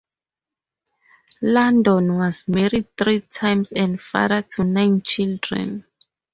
[1.43, 5.85] Landon was married three times, and father to nine children.